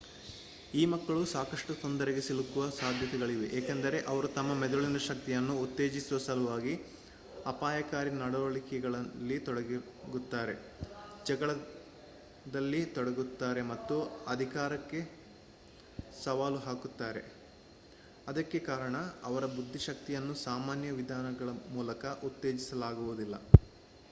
ಈ 0.73 0.83
ಮಕ್ಕಳು 0.91 1.21
ಸಾಕಷ್ಟು 1.31 1.71
ತೊಂದರೆಗೆ 1.81 2.21
ಸಿಲುಕುವ 2.21 2.63
ಸಾಧ್ಯತೆಗಳಿವೆ 2.77 3.47
ಏಕೆಂದರೆ 3.57 3.97
ಅವರು 4.07 4.27
ತಮ್ಮ 4.37 4.51
ಮೆದುಳಿನ 4.61 4.99
ಶಕ್ತಿಯನ್ನು 5.05 5.53
ಉತ್ತೇಜಿಸುವ 5.63 6.19
ಸಲುವಾಗಿ 6.19 6.73
ಅಪಾಯಕಾರಿ 7.45 8.11
ನಡವಳಿಕೆಗಳಲ್ಲಿ 8.17 9.37
ತೊಡಗುತ್ತಾರೆ 9.47 10.55
ಜಗಳದಲ್ಲಿ 11.25 11.61
ತೊಡಗುತ್ತಾರೆ 12.95 13.63
ಮತ್ತು 13.71 13.97
ಅಧಿಕಾರಕ್ಕೆ 14.27 15.01
ಸವಾಲು 16.15 16.59
ಹಾಕುತ್ತಾರೆ 16.59 17.23
ಅದಕ್ಕೆ 18.27 18.59
ಕಾರಣ 18.67 18.95
ಅವರ 19.23 19.45
ಬುದ್ದಿಶಕ್ತಿಯನ್ನು 19.55 20.35
ಸಾಮಾನ್ಯ 20.47 20.91
ವಿಧಾನಗಳ 20.99 21.49
ಮೂಲಕ 21.71 22.05
ಉತ್ತೇಜಿಸಲಾಗುವುದಿಲ್ಲ 22.29 23.35